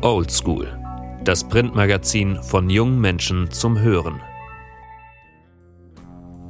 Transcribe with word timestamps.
Old 0.00 0.30
School, 0.30 0.78
das 1.24 1.42
Printmagazin 1.48 2.40
von 2.40 2.70
jungen 2.70 3.00
Menschen 3.00 3.50
zum 3.50 3.80
Hören. 3.80 4.20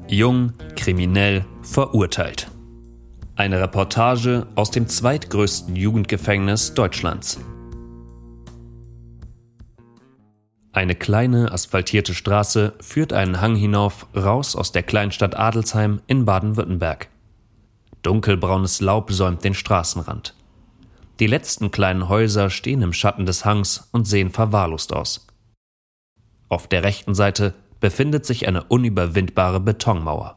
Jung, 0.06 0.52
kriminell, 0.76 1.46
verurteilt. 1.62 2.50
Eine 3.36 3.58
Reportage 3.58 4.46
aus 4.54 4.70
dem 4.70 4.86
zweitgrößten 4.86 5.76
Jugendgefängnis 5.76 6.74
Deutschlands. 6.74 7.40
Eine 10.72 10.94
kleine 10.94 11.50
asphaltierte 11.50 12.12
Straße 12.12 12.74
führt 12.82 13.14
einen 13.14 13.40
Hang 13.40 13.56
hinauf 13.56 14.08
raus 14.14 14.56
aus 14.56 14.72
der 14.72 14.82
Kleinstadt 14.82 15.38
Adelsheim 15.38 16.02
in 16.06 16.26
Baden-Württemberg. 16.26 17.08
Dunkelbraunes 18.02 18.82
Laub 18.82 19.10
säumt 19.10 19.42
den 19.42 19.54
Straßenrand. 19.54 20.34
Die 21.20 21.26
letzten 21.26 21.72
kleinen 21.72 22.08
Häuser 22.08 22.48
stehen 22.48 22.80
im 22.80 22.92
Schatten 22.92 23.26
des 23.26 23.44
Hangs 23.44 23.88
und 23.90 24.06
sehen 24.06 24.30
verwahrlost 24.30 24.92
aus. 24.92 25.26
Auf 26.48 26.68
der 26.68 26.84
rechten 26.84 27.14
Seite 27.14 27.54
befindet 27.80 28.24
sich 28.24 28.46
eine 28.46 28.64
unüberwindbare 28.64 29.58
Betonmauer. 29.58 30.36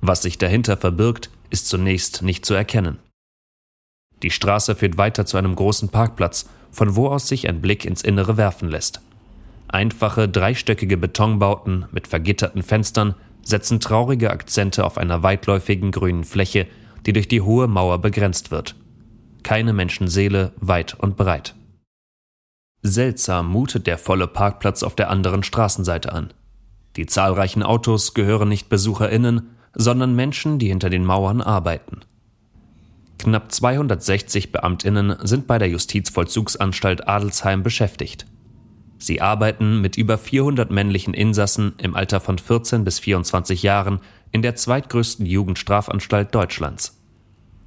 Was 0.00 0.22
sich 0.22 0.38
dahinter 0.38 0.78
verbirgt, 0.78 1.30
ist 1.50 1.68
zunächst 1.68 2.22
nicht 2.22 2.46
zu 2.46 2.54
erkennen. 2.54 2.98
Die 4.22 4.30
Straße 4.30 4.74
führt 4.74 4.96
weiter 4.96 5.26
zu 5.26 5.36
einem 5.36 5.54
großen 5.54 5.90
Parkplatz, 5.90 6.48
von 6.70 6.96
wo 6.96 7.08
aus 7.08 7.28
sich 7.28 7.46
ein 7.48 7.60
Blick 7.60 7.84
ins 7.84 8.02
Innere 8.02 8.38
werfen 8.38 8.70
lässt. 8.70 9.02
Einfache 9.68 10.28
dreistöckige 10.28 10.96
Betonbauten 10.96 11.86
mit 11.92 12.08
vergitterten 12.08 12.62
Fenstern 12.62 13.14
setzen 13.42 13.80
traurige 13.80 14.30
Akzente 14.30 14.84
auf 14.84 14.96
einer 14.96 15.22
weitläufigen 15.22 15.90
grünen 15.90 16.24
Fläche, 16.24 16.66
die 17.06 17.12
durch 17.12 17.28
die 17.28 17.40
hohe 17.42 17.68
Mauer 17.68 17.98
begrenzt 17.98 18.50
wird 18.50 18.74
keine 19.44 19.72
Menschenseele 19.72 20.52
weit 20.56 20.94
und 20.94 21.16
breit. 21.16 21.54
Seltsam 22.82 23.48
mutet 23.48 23.86
der 23.86 23.98
volle 23.98 24.26
Parkplatz 24.26 24.82
auf 24.82 24.96
der 24.96 25.10
anderen 25.10 25.42
Straßenseite 25.42 26.12
an. 26.12 26.32
Die 26.96 27.06
zahlreichen 27.06 27.62
Autos 27.62 28.14
gehören 28.14 28.48
nicht 28.48 28.68
Besucherinnen, 28.68 29.50
sondern 29.74 30.16
Menschen, 30.16 30.58
die 30.58 30.68
hinter 30.68 30.90
den 30.90 31.04
Mauern 31.04 31.40
arbeiten. 31.40 32.00
Knapp 33.18 33.52
260 33.52 34.50
Beamtinnen 34.50 35.16
sind 35.22 35.46
bei 35.46 35.58
der 35.58 35.68
Justizvollzugsanstalt 35.68 37.06
Adelsheim 37.06 37.62
beschäftigt. 37.62 38.26
Sie 38.98 39.20
arbeiten 39.20 39.80
mit 39.80 39.96
über 39.96 40.18
400 40.18 40.70
männlichen 40.70 41.14
Insassen 41.14 41.74
im 41.78 41.94
Alter 41.94 42.20
von 42.20 42.38
14 42.38 42.84
bis 42.84 42.98
24 42.98 43.62
Jahren 43.62 44.00
in 44.32 44.42
der 44.42 44.56
zweitgrößten 44.56 45.26
Jugendstrafanstalt 45.26 46.34
Deutschlands. 46.34 46.99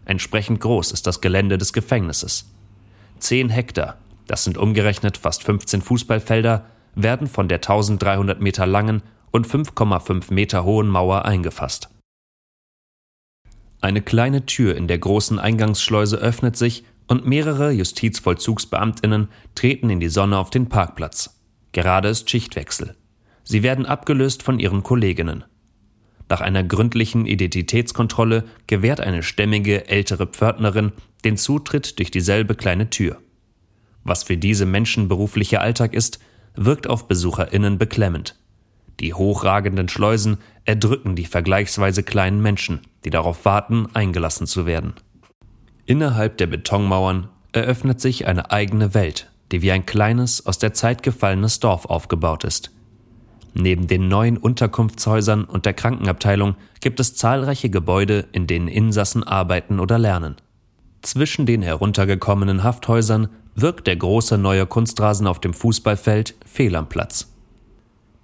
Entsprechend 0.05 0.59
groß 0.59 0.91
ist 0.91 1.07
das 1.07 1.21
Gelände 1.21 1.57
des 1.57 1.73
Gefängnisses. 1.73 2.51
Zehn 3.19 3.49
Hektar, 3.49 3.97
das 4.27 4.43
sind 4.43 4.57
umgerechnet 4.57 5.17
fast 5.17 5.43
15 5.43 5.81
Fußballfelder, 5.81 6.65
werden 6.95 7.27
von 7.27 7.47
der 7.47 7.57
1300 7.57 8.41
Meter 8.41 8.65
langen 8.65 9.01
und 9.31 9.47
5,5 9.47 10.33
Meter 10.33 10.63
hohen 10.63 10.87
Mauer 10.87 11.25
eingefasst. 11.25 11.89
Eine 13.81 14.01
kleine 14.01 14.45
Tür 14.45 14.77
in 14.77 14.87
der 14.87 14.99
großen 14.99 15.39
Eingangsschleuse 15.39 16.17
öffnet 16.17 16.55
sich 16.55 16.85
und 17.07 17.25
mehrere 17.25 17.71
Justizvollzugsbeamtinnen 17.71 19.27
treten 19.55 19.89
in 19.89 19.99
die 19.99 20.09
Sonne 20.09 20.37
auf 20.37 20.49
den 20.49 20.69
Parkplatz. 20.69 21.41
Gerade 21.73 22.09
ist 22.09 22.29
Schichtwechsel. 22.29 22.95
Sie 23.43 23.63
werden 23.63 23.85
abgelöst 23.85 24.43
von 24.43 24.59
ihren 24.59 24.83
Kolleginnen. 24.83 25.43
Nach 26.33 26.41
einer 26.41 26.63
gründlichen 26.63 27.27
Identitätskontrolle 27.27 28.45
gewährt 28.65 28.99
eine 28.99 29.21
stämmige 29.21 29.87
ältere 29.87 30.25
Pförtnerin 30.25 30.91
den 31.23 31.37
Zutritt 31.37 31.99
durch 31.99 32.09
dieselbe 32.09 32.55
kleine 32.55 32.89
Tür. 32.89 33.19
Was 34.03 34.23
für 34.23 34.35
diese 34.35 34.65
Menschen 34.65 35.07
beruflicher 35.07 35.61
Alltag 35.61 35.93
ist, 35.93 36.17
wirkt 36.55 36.89
auf 36.89 37.07
BesucherInnen 37.07 37.77
beklemmend. 37.77 38.35
Die 38.99 39.13
hochragenden 39.13 39.89
Schleusen 39.89 40.39
erdrücken 40.65 41.15
die 41.15 41.25
vergleichsweise 41.25 42.01
kleinen 42.01 42.41
Menschen, 42.41 42.81
die 43.05 43.11
darauf 43.11 43.45
warten, 43.45 43.89
eingelassen 43.93 44.47
zu 44.47 44.65
werden. 44.65 44.95
Innerhalb 45.85 46.39
der 46.39 46.47
Betonmauern 46.47 47.29
eröffnet 47.51 48.01
sich 48.01 48.25
eine 48.25 48.49
eigene 48.49 48.95
Welt, 48.95 49.29
die 49.51 49.61
wie 49.61 49.71
ein 49.71 49.85
kleines, 49.85 50.47
aus 50.47 50.57
der 50.57 50.73
Zeit 50.73 51.03
gefallenes 51.03 51.59
Dorf 51.59 51.85
aufgebaut 51.85 52.43
ist. 52.43 52.71
Neben 53.53 53.87
den 53.87 54.07
neuen 54.07 54.37
Unterkunftshäusern 54.37 55.43
und 55.43 55.65
der 55.65 55.73
Krankenabteilung 55.73 56.55
gibt 56.81 56.99
es 56.99 57.15
zahlreiche 57.15 57.69
Gebäude, 57.69 58.27
in 58.31 58.47
denen 58.47 58.67
Insassen 58.67 59.23
arbeiten 59.23 59.79
oder 59.79 59.99
lernen. 59.99 60.35
Zwischen 61.03 61.45
den 61.45 61.61
heruntergekommenen 61.61 62.63
Hafthäusern 62.63 63.29
wirkt 63.55 63.87
der 63.87 63.97
große 63.97 64.37
neue 64.37 64.65
Kunstrasen 64.65 65.27
auf 65.27 65.39
dem 65.39 65.53
Fußballfeld 65.53 66.35
fehl 66.45 66.75
am 66.75 66.89
Platz. 66.89 67.29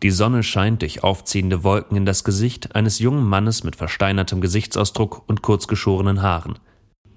Die 0.02 0.12
Sonne 0.12 0.44
scheint 0.44 0.82
durch 0.82 1.04
aufziehende 1.04 1.64
Wolken 1.64 1.98
in 1.98 2.06
das 2.06 2.24
Gesicht 2.24 2.74
eines 2.76 3.00
jungen 3.00 3.26
Mannes 3.26 3.64
mit 3.64 3.76
versteinertem 3.76 4.40
Gesichtsausdruck 4.40 5.24
und 5.28 5.42
kurzgeschorenen 5.42 6.22
Haaren. 6.22 6.58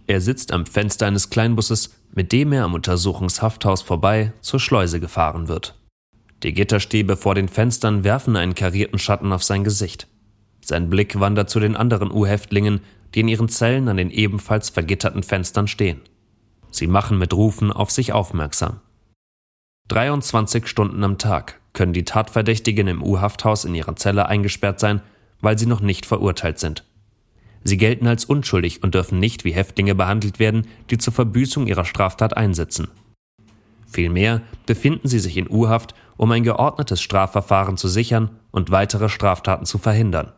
Er 0.09 0.21
sitzt 0.21 0.53
am 0.53 0.67
Fenster 0.67 1.06
eines 1.06 1.31
Kleinbusses, 1.31 1.95
mit 2.12 2.33
dem 2.33 2.53
er 2.53 2.65
am 2.65 2.75
Untersuchungshafthaus 2.75 3.83
vorbei 3.83 4.33
zur 4.41 4.59
Schleuse 4.59 4.99
gefahren 4.99 5.47
wird. 5.47 5.77
Die 6.42 6.53
Gitterstäbe 6.53 7.16
vor 7.16 7.34
den 7.34 7.48
Fenstern 7.48 8.03
werfen 8.03 8.36
einen 8.36 8.54
karierten 8.54 8.98
Schatten 8.98 9.32
auf 9.32 9.44
sein 9.44 9.62
Gesicht. 9.62 10.08
Sein 10.60 10.91
Blick 10.91 11.19
wandert 11.20 11.50
zu 11.50 11.60
den 11.60 11.76
anderen 11.76 12.10
U-Häftlingen, 12.10 12.80
die 13.14 13.20
in 13.20 13.28
ihren 13.28 13.48
Zellen 13.48 13.88
an 13.88 13.97
den 13.97 14.10
ebenfalls 14.10 14.70
vergitterten 14.70 15.22
Fenstern 15.22 15.69
stehen. 15.69 16.00
Sie 16.70 16.86
machen 16.86 17.19
mit 17.19 17.32
Rufen 17.32 17.70
auf 17.70 17.91
sich 17.91 18.12
aufmerksam. 18.12 18.80
23 19.88 20.66
Stunden 20.66 21.04
am 21.04 21.19
Tag 21.19 21.60
können 21.75 21.92
die 21.92 22.04
Tatverdächtigen 22.04 22.88
im 22.88 23.03
U-Hafthaus 23.03 23.64
in 23.64 23.74
ihrer 23.74 23.97
Zelle 23.97 24.26
eingesperrt 24.26 24.80
sein, 24.80 25.03
weil 25.41 25.59
sie 25.59 25.66
noch 25.66 25.80
nicht 25.80 26.06
verurteilt 26.06 26.59
sind. 26.59 26.84
Sie 27.64 27.76
gelten 27.76 28.06
als 28.06 28.24
unschuldig 28.24 28.82
und 28.82 28.94
dürfen 28.94 29.19
nicht 29.19 29.44
wie 29.44 29.53
Häftlinge 29.53 29.94
behandelt 29.94 30.38
werden, 30.38 30.66
die 30.91 30.98
zur 30.98 31.12
Verbüßung 31.12 31.66
ihrer 31.66 31.84
Straftat 31.84 32.36
einsitzen. 32.36 32.88
Vielmehr 33.86 34.41
befinden 34.66 35.06
sie 35.06 35.19
sich 35.19 35.36
in 35.36 35.50
U-Haft, 35.50 35.94
um 36.17 36.31
ein 36.31 36.43
geordnetes 36.43 37.00
Strafverfahren 37.00 37.77
zu 37.77 37.89
sichern 37.89 38.31
und 38.50 38.71
weitere 38.71 39.09
Straftaten 39.09 39.67
zu 39.67 39.78
verhindern. 39.78 40.33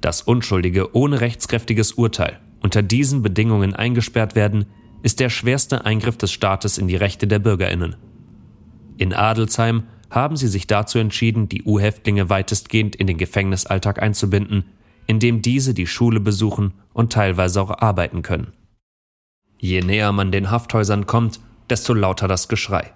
Dass 0.00 0.22
Unschuldige 0.22 0.94
ohne 0.96 1.20
rechtskräftiges 1.20 1.92
Urteil 1.92 2.40
unter 2.60 2.82
diesen 2.82 3.22
Bedingungen 3.22 3.74
eingesperrt 3.74 4.34
werden, 4.34 4.66
ist 5.02 5.20
der 5.20 5.30
schwerste 5.30 5.84
Eingriff 5.84 6.16
des 6.16 6.32
Staates 6.32 6.78
in 6.78 6.88
die 6.88 6.96
Rechte 6.96 7.26
der 7.26 7.40
Bürgerinnen. 7.40 7.96
In 8.98 9.12
Adelsheim 9.12 9.84
haben 10.10 10.36
sie 10.36 10.48
sich 10.48 10.66
dazu 10.66 10.98
entschieden, 10.98 11.48
die 11.48 11.62
U-Häftlinge 11.62 12.28
weitestgehend 12.28 12.94
in 12.96 13.06
den 13.06 13.18
Gefängnisalltag 13.18 14.00
einzubinden, 14.00 14.64
indem 15.06 15.42
diese 15.42 15.74
die 15.74 15.86
Schule 15.86 16.20
besuchen 16.20 16.74
und 16.92 17.12
teilweise 17.12 17.60
auch 17.60 17.78
arbeiten 17.78 18.22
können. 18.22 18.52
Je 19.58 19.80
näher 19.80 20.12
man 20.12 20.30
den 20.30 20.50
Hafthäusern 20.50 21.06
kommt, 21.06 21.40
desto 21.70 21.94
lauter 21.94 22.28
das 22.28 22.48
Geschrei. 22.48 22.92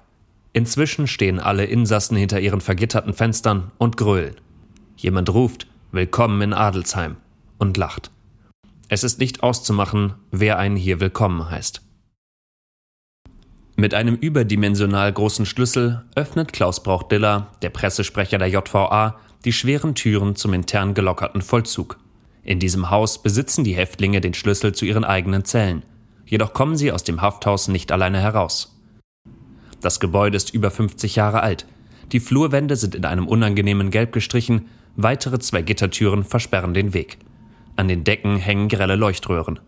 Inzwischen 0.56 1.06
stehen 1.06 1.39
alle 1.39 1.67
Insassen 1.67 2.17
hinter 2.17 2.41
ihren 2.41 2.62
vergitterten 2.62 3.12
Fenstern 3.12 3.72
und 3.77 3.99
grölen. 3.99 4.37
Jemand 4.97 5.28
ruft 5.34 5.67
Willkommen 5.93 6.41
in 6.41 6.55
Adelsheim 6.55 7.19
und 7.59 7.77
lacht. 7.77 8.11
Es 8.89 9.05
ist 9.05 9.21
nicht 9.21 9.43
auszumachen, 9.43 10.15
wer 10.31 10.59
einen 10.59 10.77
hier 10.77 10.99
willkommen 10.99 11.50
heißt. 11.50 11.83
Mit 13.77 13.93
einem 13.93 14.15
überdimensional 14.15 15.12
großen 15.12 15.45
Schlüssel 15.45 16.06
öffnet 16.15 16.55
Klaus 16.55 16.83
Brauch-Diller, 16.83 17.49
der 17.61 17.69
Pressesprecher 17.69 18.39
der 18.39 18.49
JVA, 18.49 19.21
die 19.45 19.53
schweren 19.53 19.95
Türen 19.95 20.37
zum 20.37 20.55
intern 20.55 20.95
gelockerten 20.95 21.43
Vollzug. 21.43 21.99
In 22.43 22.61
diesem 22.61 22.89
Haus 22.89 23.22
besitzen 23.22 23.62
die 23.62 23.77
Häftlinge 23.77 24.22
den 24.22 24.33
Schlüssel 24.33 24.75
zu 24.75 24.87
ihren 24.87 25.05
eigenen 25.05 25.45
Zellen 25.45 25.83
jedoch 26.27 26.53
kommen 26.53 26.77
sie 26.77 26.93
aus 26.93 27.05
dem 27.05 27.22
Hafthaus 27.22 27.69
nicht 27.69 27.93
alleine 27.93 28.21
heraus. 28.21 28.75
Das 29.81 30.01
Gebäude 30.01 30.37
ist 30.37 30.55
über 30.55 30.71
50 30.71 31.17
Jahre 31.17 31.43
alt. 31.43 31.67
Die 32.13 32.21
Flurwände 32.21 32.77
sind 32.77 32.95
in 32.95 33.05
einem 33.05 33.27
unangenehmen 33.27 33.91
Gelb 33.91 34.13
gestrichen, 34.13 34.67
weitere 34.97 35.39
zwei 35.39 35.63
Gittertüren 35.63 36.25
versperren 36.25 36.75
den 36.75 36.95
Weg. 36.95 37.19
An 37.77 37.89
den 37.89 38.05
Decken 38.05 38.37
hängen 38.37 38.69
grelle 38.69 38.97
Leuchtröhren. 38.97 39.61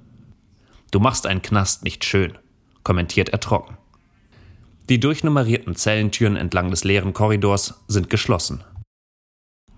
Du 0.90 1.00
machst 1.00 1.26
einen 1.26 1.42
Knast 1.42 1.84
nicht 1.84 2.04
schön, 2.04 2.38
kommentiert 2.82 3.28
er 3.28 3.40
trocken. 3.40 3.76
Die 4.88 5.00
durchnummerierten 5.00 5.76
Zellentüren 5.76 6.36
entlang 6.36 6.70
des 6.70 6.84
leeren 6.84 7.12
Korridors 7.12 7.84
sind 7.88 8.08
geschlossen. 8.08 8.64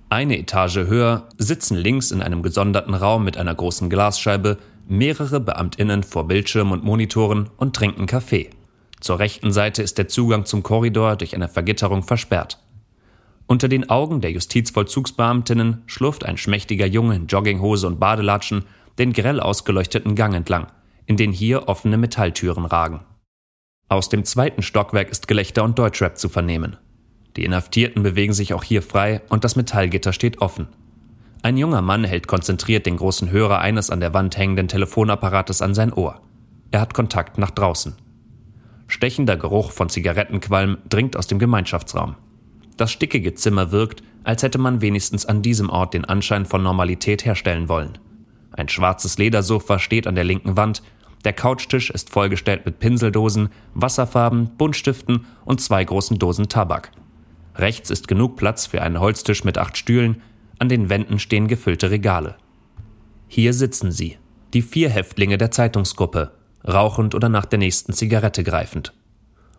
Eine 0.09 0.38
Etage 0.38 0.87
höher 0.87 1.29
sitzen 1.38 1.77
links 1.77 2.12
in 2.12 2.23
einem 2.23 2.43
gesonderten 2.43 2.94
Raum 2.94 3.25
mit 3.25 3.37
einer 3.37 3.55
großen 3.55 3.91
Glasscheibe 3.91 4.59
mehrere 4.88 5.41
Beamtinnen 5.41 6.03
vor 6.03 6.27
Bildschirm 6.29 6.73
und 6.73 6.85
Monitoren 6.85 7.49
und 7.56 7.75
trinken 7.75 8.06
Kaffee. 8.06 8.50
Zur 9.00 9.19
rechten 9.19 9.50
Seite 9.50 9.82
ist 9.82 9.99
der 9.99 10.08
Zugang 10.08 10.44
zum 10.44 10.62
Korridor 10.62 11.17
durch 11.17 11.35
eine 11.35 11.49
Vergitterung 11.49 12.02
versperrt. 12.02 12.58
Unter 13.47 13.67
den 13.67 13.91
Augen 13.91 14.20
der 14.20 14.31
Justizvollzugsbeamtinnen 14.31 15.82
schlurft 15.87 16.25
ein 16.25 16.37
schmächtiger 16.37 16.87
Junge 16.87 17.17
in 17.17 17.26
Jogginghose 17.26 17.87
und 17.87 17.99
Badelatschen 17.99 18.64
den 18.99 19.12
grell 19.12 19.41
ausgeleuchteten 19.41 20.14
Gang 20.14 20.35
entlang, 20.35 20.67
in 21.06 21.17
den 21.17 21.32
hier 21.32 21.69
offene 21.69 21.97
Metalltüren 21.97 22.67
ragen. 22.67 23.00
Aus 23.88 24.08
dem 24.08 24.25
zweiten 24.25 24.62
Stockwerk 24.62 25.11
ist 25.11 25.26
Gelächter 25.26 25.64
und 25.64 25.79
Deutschrap 25.79 26.17
zu 26.17 26.29
vernehmen. 26.29 26.76
Die 27.37 27.44
Inhaftierten 27.44 28.03
bewegen 28.03 28.32
sich 28.32 28.55
auch 28.55 28.62
hier 28.62 28.82
frei 28.82 29.23
und 29.31 29.43
das 29.43 29.56
Metallgitter 29.56 30.12
steht 30.12 30.41
offen. 30.41 30.69
Ein 31.43 31.56
junger 31.56 31.82
Mann 31.82 32.05
hält 32.05 32.29
konzentriert 32.29 32.87
den 32.87 32.99
großen 32.99 33.31
Hörer 33.31 33.61
eines 33.61 33.91
an 33.91 34.00
der 34.00 34.12
Wand 34.14 34.37
hängenden 34.37 34.69
Telefonapparates 34.69 35.62
an 35.62 35.75
sein 35.75 35.93
Ohr. 35.93 36.20
Er 36.70 36.81
hat 36.81 36.94
Kontakt 36.94 37.38
nach 37.38 37.50
draußen. 37.50 37.96
Stechender 38.90 39.37
Geruch 39.37 39.70
von 39.70 39.88
Zigarettenqualm 39.88 40.78
dringt 40.88 41.16
aus 41.16 41.28
dem 41.28 41.38
Gemeinschaftsraum. 41.38 42.16
Das 42.76 42.90
stickige 42.90 43.34
Zimmer 43.34 43.70
wirkt, 43.70 44.02
als 44.25 44.42
hätte 44.42 44.58
man 44.58 44.81
wenigstens 44.81 45.26
an 45.26 45.42
diesem 45.42 45.70
Ort 45.70 45.94
den 45.94 46.04
Anschein 46.04 46.44
von 46.44 46.62
Normalität 46.62 47.25
herstellen 47.25 47.69
wollen. 47.69 47.98
Ein 48.50 48.69
schwarzes 48.69 49.16
Ledersofa 49.16 49.78
steht 49.78 50.08
an 50.08 50.16
der 50.16 50.25
linken 50.25 50.56
Wand, 50.56 50.82
der 51.25 51.32
Couchtisch 51.32 51.90
ist 51.90 52.10
vollgestellt 52.10 52.66
mit 52.66 52.81
Pinseldosen, 52.81 53.50
Wasserfarben, 53.75 54.56
Buntstiften 54.56 55.26
und 55.44 55.60
zwei 55.60 55.84
großen 55.84 56.19
Dosen 56.19 56.48
Tabak. 56.48 56.90
Rechts 57.54 57.90
ist 57.90 58.08
genug 58.08 58.36
Platz 58.36 58.66
für 58.66 58.82
einen 58.82 58.98
Holztisch 58.98 59.44
mit 59.44 59.56
acht 59.56 59.76
Stühlen, 59.76 60.22
an 60.58 60.69
den 60.69 60.88
Wänden 60.88 61.19
stehen 61.20 61.46
gefüllte 61.46 61.90
Regale. 61.90 62.36
Hier 63.28 63.52
sitzen 63.52 63.93
sie, 63.93 64.16
die 64.52 64.62
vier 64.62 64.90
Häftlinge 64.90 65.38
der 65.38 65.52
Zeitungsgruppe, 65.52 66.32
rauchend 66.66 67.14
oder 67.14 67.28
nach 67.28 67.46
der 67.46 67.58
nächsten 67.58 67.92
Zigarette 67.92 68.44
greifend. 68.44 68.92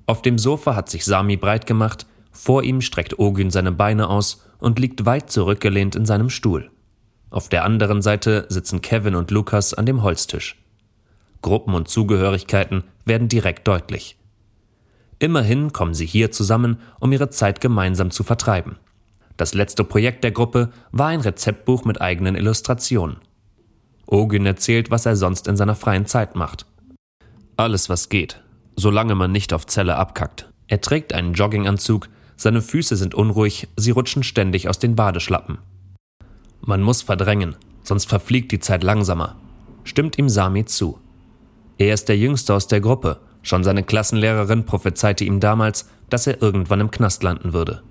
Auf 0.06 0.22
dem 0.22 0.38
Sofa 0.38 0.76
hat 0.76 0.90
sich 0.90 1.06
Sami 1.06 1.38
breit 1.38 1.66
gemacht, 1.66 2.06
vor 2.32 2.64
ihm 2.64 2.82
streckt 2.82 3.20
Ogün 3.20 3.52
seine 3.52 3.72
Beine 3.72 4.10
aus 4.10 4.46
und 4.60 4.80
liegt 4.80 5.06
weit 5.06 5.32
zurückgelehnt 5.32 5.96
in 5.96 6.06
seinem 6.06 6.30
Stuhl. 6.30 6.70
Auf 7.30 7.50
der 7.50 7.64
anderen 7.64 8.02
Seite 8.02 8.46
sitzen 8.50 8.82
Kevin 8.82 9.16
und 9.16 9.32
Lukas 9.32 9.74
an 9.74 9.86
dem 9.86 10.04
Holztisch. 10.04 10.58
Gruppen 11.42 11.74
und 11.74 11.88
Zugehörigkeiten 11.88 12.84
werden 13.06 13.28
direkt 13.28 13.68
deutlich. 13.68 14.18
Immerhin 15.20 15.72
kommen 15.72 15.94
sie 15.94 16.06
hier 16.06 16.32
zusammen, 16.32 16.78
um 17.00 17.12
ihre 17.12 17.30
Zeit 17.30 17.62
gemeinsam 17.62 18.12
zu 18.12 18.24
vertreiben. 18.24 18.78
Das 19.38 19.54
letzte 19.54 19.84
Projekt 19.84 20.24
der 20.24 20.32
Gruppe 20.32 20.72
war 20.92 21.08
ein 21.08 21.22
Rezeptbuch 21.22 21.86
mit 21.86 22.02
eigenen 22.02 22.36
Illustrationen. 22.36 23.18
Ogün 24.08 24.46
erzählt, 24.46 24.92
was 24.92 25.06
er 25.06 25.16
sonst 25.16 25.48
in 25.48 25.56
seiner 25.56 25.76
freien 25.76 26.06
Zeit 26.06 26.36
macht. 26.36 26.66
Alles, 27.58 27.90
was 27.90 28.10
geht, 28.10 28.42
solange 28.76 29.16
man 29.16 29.32
nicht 29.32 29.54
auf 29.54 29.68
Zelle 29.68 29.96
abkackt. 29.96 30.50
Er 30.68 30.82
trägt 30.82 31.14
einen 31.14 31.34
Jogginganzug, 31.34 32.10
seine 32.36 32.62
Füße 32.62 32.96
sind 32.96 33.14
unruhig, 33.14 33.68
sie 33.76 33.92
rutschen 33.92 34.24
ständig 34.24 34.68
aus 34.68 34.80
den 34.80 34.96
Badeschlappen. 34.96 35.60
Man 36.62 36.82
muss 36.82 37.02
verdrängen, 37.02 37.56
sonst 37.84 38.06
verfliegt 38.06 38.52
die 38.52 38.60
Zeit 38.60 38.84
langsamer. 38.84 39.36
Stimmt 39.84 40.18
ihm 40.18 40.30
Sami 40.30 40.66
zu. 40.66 41.00
Er 41.78 41.94
ist 41.94 42.10
der 42.10 42.18
Jüngste 42.18 42.54
aus 42.54 42.68
der 42.68 42.82
Gruppe. 42.82 43.20
Schon 43.42 43.64
seine 43.64 43.84
Klassenlehrerin 43.84 44.66
prophezeite 44.66 45.24
ihm 45.24 45.40
damals, 45.40 45.90
dass 46.10 46.28
er 46.28 46.42
irgendwann 46.42 46.80
im 46.80 46.92
Knast 46.92 47.24
landen 47.24 47.54
würde. 47.54 47.82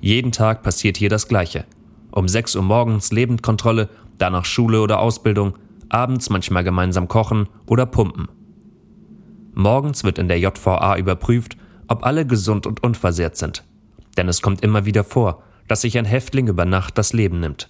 Jeden 0.00 0.32
Tag 0.32 0.62
passiert 0.62 0.96
hier 0.96 1.08
das 1.08 1.28
Gleiche. 1.28 1.64
Um 2.10 2.28
6 2.28 2.56
Uhr 2.56 2.62
morgens 2.62 3.10
Lebendkontrolle, 3.10 3.88
danach 4.18 4.44
Schule 4.44 4.80
oder 4.80 5.00
Ausbildung, 5.00 5.54
abends 5.88 6.30
manchmal 6.30 6.64
gemeinsam 6.64 7.08
kochen 7.08 7.48
oder 7.66 7.86
pumpen. 7.86 8.28
Morgens 9.58 10.04
wird 10.04 10.20
in 10.20 10.28
der 10.28 10.38
JVA 10.38 10.96
überprüft, 10.98 11.56
ob 11.88 12.06
alle 12.06 12.24
gesund 12.24 12.64
und 12.64 12.84
unversehrt 12.84 13.36
sind. 13.36 13.64
Denn 14.16 14.28
es 14.28 14.40
kommt 14.40 14.62
immer 14.62 14.84
wieder 14.84 15.02
vor, 15.02 15.42
dass 15.66 15.80
sich 15.80 15.98
ein 15.98 16.04
Häftling 16.04 16.46
über 16.46 16.64
Nacht 16.64 16.96
das 16.96 17.12
Leben 17.12 17.40
nimmt. 17.40 17.68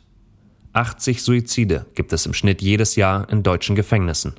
80 0.75 1.23
Suizide 1.23 1.87
gibt 1.94 2.12
es 2.12 2.26
im 2.26 2.35
Schnitt 2.35 2.61
jedes 2.61 2.94
Jahr 2.96 3.26
in 3.31 3.43
deutschen 3.43 3.75
Gefängnissen. 3.75 4.35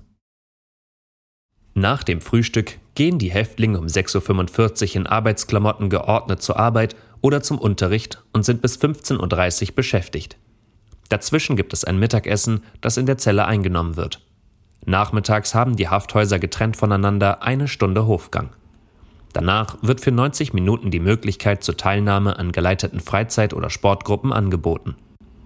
Nach 1.74 2.04
dem 2.04 2.22
Frühstück 2.22 2.78
gehen 2.94 3.18
die 3.18 3.32
Häftlinge 3.32 3.80
um 3.80 3.88
6.45 3.88 4.90
Uhr 4.90 4.96
in 4.98 5.08
Arbeitsklamotten 5.08 5.90
geordnet 5.90 6.44
zur 6.44 6.60
Arbeit 6.60 6.96
oder 7.22 7.42
zum 7.42 7.58
Unterricht 7.58 8.22
und 8.32 8.46
sind 8.46 8.62
bis 8.62 8.78
15.30 8.78 9.70
Uhr 9.70 9.76
beschäftigt. 9.76 10.38
Dazwischen 11.10 11.56
gibt 11.56 11.74
es 11.74 11.84
ein 11.84 11.98
Mittagessen, 11.98 12.62
das 12.80 12.98
in 12.98 13.08
der 13.08 13.18
Zelle 13.18 13.46
eingenommen 13.46 13.98
wird. 13.98 14.22
Nachmittags 14.90 15.54
haben 15.54 15.76
die 15.76 15.88
Hafthäuser 15.88 16.40
getrennt 16.40 16.76
voneinander 16.76 17.44
eine 17.44 17.68
Stunde 17.68 18.08
Hofgang. 18.08 18.50
Danach 19.34 19.78
wird 19.84 20.02
für 20.02 20.12
90 20.12 20.54
Minuten 20.54 20.90
die 20.90 21.00
Möglichkeit 21.00 21.64
zur 21.64 21.78
Teilnahme 21.78 22.40
an 22.40 22.52
geleiteten 22.52 23.00
Freizeit- 23.00 23.54
oder 23.54 23.70
Sportgruppen 23.70 24.34
angeboten. 24.34 24.96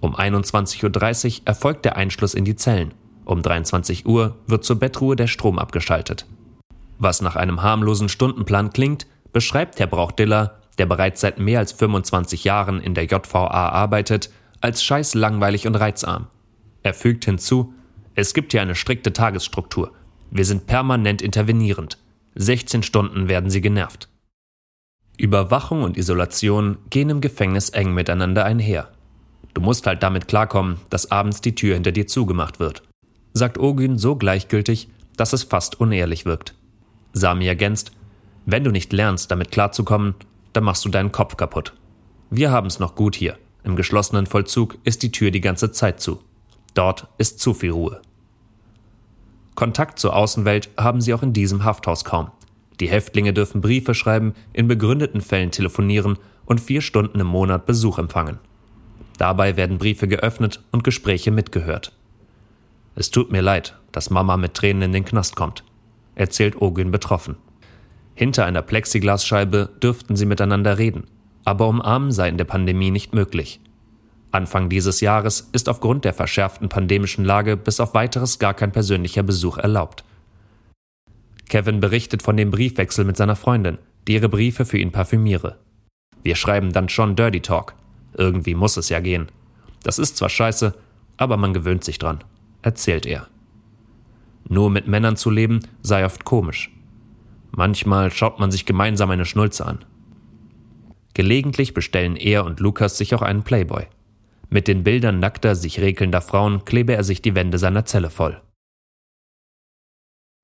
Um 0.00 0.16
21.30 0.16 1.40
Uhr 1.40 1.42
erfolgt 1.44 1.84
der 1.84 1.96
Einschluss 1.96 2.32
in 2.32 2.46
die 2.46 2.56
Zellen. 2.56 2.94
Um 3.26 3.42
23 3.42 4.06
Uhr 4.06 4.36
wird 4.46 4.64
zur 4.64 4.78
Bettruhe 4.78 5.14
der 5.14 5.26
Strom 5.26 5.58
abgeschaltet. 5.58 6.24
Was 6.98 7.20
nach 7.20 7.36
einem 7.36 7.62
harmlosen 7.62 8.08
Stundenplan 8.08 8.70
klingt, 8.72 9.06
beschreibt 9.34 9.78
Herr 9.78 9.86
Brauchdiller, 9.86 10.60
der 10.78 10.86
bereits 10.86 11.20
seit 11.20 11.38
mehr 11.38 11.58
als 11.58 11.72
25 11.72 12.44
Jahren 12.44 12.80
in 12.80 12.94
der 12.94 13.04
JVA 13.04 13.68
arbeitet, 13.68 14.30
als 14.62 14.82
scheiß 14.82 15.14
langweilig 15.14 15.66
und 15.66 15.74
reizarm. 15.74 16.28
Er 16.82 16.94
fügt 16.94 17.26
hinzu, 17.26 17.74
es 18.14 18.34
gibt 18.34 18.52
hier 18.52 18.62
eine 18.62 18.74
strikte 18.74 19.12
Tagesstruktur. 19.12 19.92
Wir 20.30 20.44
sind 20.44 20.66
permanent 20.66 21.22
intervenierend. 21.22 21.98
16 22.34 22.82
Stunden 22.82 23.28
werden 23.28 23.50
sie 23.50 23.60
genervt. 23.60 24.08
Überwachung 25.16 25.82
und 25.82 25.96
Isolation 25.96 26.78
gehen 26.90 27.10
im 27.10 27.20
Gefängnis 27.20 27.70
eng 27.70 27.94
miteinander 27.94 28.44
einher. 28.44 28.90
Du 29.52 29.60
musst 29.60 29.86
halt 29.86 30.02
damit 30.02 30.26
klarkommen, 30.26 30.78
dass 30.90 31.10
abends 31.10 31.40
die 31.40 31.54
Tür 31.54 31.74
hinter 31.74 31.92
dir 31.92 32.08
zugemacht 32.08 32.58
wird 32.58 32.82
sagt 33.34 33.58
Ogün 33.58 33.98
so 33.98 34.14
gleichgültig, 34.14 34.88
dass 35.16 35.32
es 35.32 35.42
fast 35.42 35.80
unehrlich 35.80 36.24
wirkt. 36.24 36.54
Sami 37.12 37.46
ergänzt, 37.46 37.92
wenn 38.46 38.64
du 38.64 38.70
nicht 38.70 38.92
lernst, 38.92 39.30
damit 39.30 39.50
klarzukommen, 39.50 40.14
dann 40.52 40.64
machst 40.64 40.84
du 40.84 40.88
deinen 40.88 41.12
Kopf 41.12 41.36
kaputt. 41.36 41.74
Wir 42.30 42.50
haben's 42.50 42.78
noch 42.78 42.94
gut 42.94 43.16
hier. 43.16 43.36
Im 43.64 43.76
geschlossenen 43.76 44.26
Vollzug 44.26 44.78
ist 44.84 45.02
die 45.02 45.10
Tür 45.10 45.30
die 45.30 45.40
ganze 45.40 45.72
Zeit 45.72 46.00
zu. 46.00 46.20
Dort 46.74 47.08
ist 47.18 47.40
zu 47.40 47.54
viel 47.54 47.70
Ruhe. 47.70 48.02
Kontakt 49.54 50.00
zur 50.00 50.16
Außenwelt 50.16 50.70
haben 50.76 51.00
sie 51.00 51.14
auch 51.14 51.22
in 51.22 51.32
diesem 51.32 51.64
Hafthaus 51.64 52.04
kaum. 52.04 52.30
Die 52.80 52.88
Häftlinge 52.88 53.32
dürfen 53.32 53.60
Briefe 53.60 53.94
schreiben, 53.94 54.34
in 54.52 54.66
begründeten 54.66 55.20
Fällen 55.20 55.52
telefonieren 55.52 56.18
und 56.44 56.60
vier 56.60 56.80
Stunden 56.80 57.20
im 57.20 57.28
Monat 57.28 57.66
Besuch 57.66 57.98
empfangen. 57.98 58.38
Dabei 59.16 59.56
werden 59.56 59.78
Briefe 59.78 60.08
geöffnet 60.08 60.62
und 60.72 60.82
Gespräche 60.82 61.30
mitgehört. 61.30 61.92
Es 62.96 63.12
tut 63.12 63.30
mir 63.30 63.42
leid, 63.42 63.78
dass 63.92 64.10
Mama 64.10 64.36
mit 64.36 64.54
Tränen 64.54 64.82
in 64.82 64.92
den 64.92 65.04
Knast 65.04 65.36
kommt, 65.36 65.64
erzählt 66.16 66.60
Ogün 66.60 66.90
betroffen. 66.90 67.36
Hinter 68.16 68.44
einer 68.44 68.62
Plexiglasscheibe 68.62 69.70
dürften 69.82 70.16
sie 70.16 70.26
miteinander 70.26 70.78
reden, 70.78 71.04
aber 71.44 71.68
umarmen 71.68 72.10
sei 72.10 72.28
in 72.28 72.38
der 72.38 72.44
Pandemie 72.44 72.90
nicht 72.90 73.14
möglich. 73.14 73.60
Anfang 74.34 74.68
dieses 74.68 75.00
Jahres 75.00 75.48
ist 75.52 75.68
aufgrund 75.68 76.04
der 76.04 76.12
verschärften 76.12 76.68
pandemischen 76.68 77.24
Lage 77.24 77.56
bis 77.56 77.80
auf 77.80 77.94
weiteres 77.94 78.38
gar 78.38 78.54
kein 78.54 78.72
persönlicher 78.72 79.22
Besuch 79.22 79.58
erlaubt. 79.58 80.04
Kevin 81.48 81.80
berichtet 81.80 82.22
von 82.22 82.36
dem 82.36 82.50
Briefwechsel 82.50 83.04
mit 83.04 83.16
seiner 83.16 83.36
Freundin, 83.36 83.78
die 84.08 84.14
ihre 84.14 84.28
Briefe 84.28 84.64
für 84.64 84.78
ihn 84.78 84.92
parfümiere. 84.92 85.58
Wir 86.22 86.36
schreiben 86.36 86.72
dann 86.72 86.88
schon 86.88 87.16
Dirty 87.16 87.40
Talk. 87.40 87.74
Irgendwie 88.16 88.54
muss 88.54 88.76
es 88.76 88.88
ja 88.88 89.00
gehen. 89.00 89.28
Das 89.82 89.98
ist 89.98 90.16
zwar 90.16 90.30
scheiße, 90.30 90.74
aber 91.16 91.36
man 91.36 91.52
gewöhnt 91.52 91.84
sich 91.84 91.98
dran 91.98 92.24
erzählt 92.64 93.06
er. 93.06 93.28
Nur 94.48 94.70
mit 94.70 94.88
Männern 94.88 95.16
zu 95.16 95.30
leben 95.30 95.60
sei 95.82 96.04
oft 96.04 96.24
komisch. 96.24 96.70
Manchmal 97.52 98.10
schaut 98.10 98.40
man 98.40 98.50
sich 98.50 98.66
gemeinsam 98.66 99.10
eine 99.10 99.26
Schnulze 99.26 99.64
an. 99.66 99.84
Gelegentlich 101.12 101.74
bestellen 101.74 102.16
er 102.16 102.44
und 102.44 102.58
Lukas 102.58 102.98
sich 102.98 103.14
auch 103.14 103.22
einen 103.22 103.44
Playboy. 103.44 103.86
Mit 104.54 104.68
den 104.68 104.84
Bildern 104.84 105.18
nackter, 105.18 105.56
sich 105.56 105.80
rekelnder 105.80 106.20
Frauen 106.20 106.64
klebe 106.64 106.94
er 106.94 107.02
sich 107.02 107.20
die 107.20 107.34
Wände 107.34 107.58
seiner 107.58 107.86
Zelle 107.86 108.08
voll. 108.08 108.40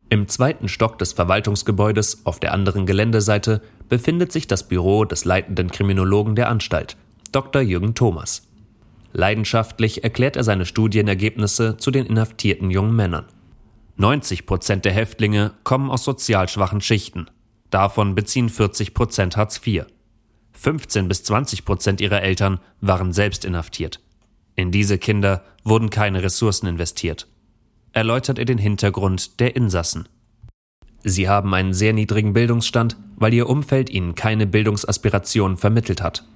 Im 0.09 0.27
zweiten 0.27 0.67
Stock 0.67 0.99
des 0.99 1.13
Verwaltungsgebäudes 1.13 2.27
auf 2.27 2.41
der 2.41 2.53
anderen 2.53 2.87
Geländeseite 2.87 3.63
befindet 3.89 4.33
sich 4.33 4.49
das 4.49 4.67
Büro 4.67 5.05
des 5.05 5.25
leitenden 5.25 5.71
Kriminologen 5.71 6.35
der 6.35 6.49
Anstalt, 6.49 6.97
Dr. 7.31 7.63
Jürgen 7.63 7.95
Thomas. 7.95 8.49
Leidenschaftlich 9.13 10.03
erklärt 10.03 10.35
er 10.35 10.43
seine 10.43 10.67
Studienergebnisse 10.67 11.77
zu 11.77 11.93
den 11.93 12.07
inhaftierten 12.07 12.73
jungen 12.73 12.97
Männern. 12.97 13.27
90 13.95 14.45
Prozent 14.45 14.85
der 14.85 14.93
Häftlinge 14.93 15.53
kommen 15.63 15.89
aus 15.89 16.03
sozial 16.03 16.49
schwachen 16.49 16.81
Schichten. 16.81 17.29
Davon 17.71 18.17
beziehen 18.17 18.49
40 18.49 18.93
Prozent 18.93 19.37
Hartz 19.37 19.65
IV. 19.65 19.85
15 20.61 21.09
bis 21.09 21.25
20 21.25 21.65
Prozent 21.65 22.03
ihrer 22.03 22.21
Eltern 22.21 22.61
waren 22.83 23.15
selbst 23.15 23.47
inhaftiert. 23.47 24.01
In 24.57 24.71
diese 24.71 24.99
Kinder 24.99 25.43
wurden 25.65 25.89
keine 25.89 26.23
Ressourcen 26.23 26.67
investiert. 26.67 27.27
Erläutert 27.93 28.39
er 28.39 28.45
den 28.45 28.59
Hintergrund 28.59 29.41
der 29.41 29.57
Insassen. 29.57 30.07
Sie 31.03 31.31
haben 31.31 31.55
einen 31.55 31.73
sehr 31.73 31.95
niedrigen 31.95 32.35
Bildungsstand, 32.35 32.99
weil 33.17 33.33
ihr 33.33 33.49
Umfeld 33.49 33.89
ihnen 33.89 34.15
keine 34.15 34.47
Bildungsaspirationen 34.47 35.57
vermittelt 35.57 36.03
hat. 36.03 36.27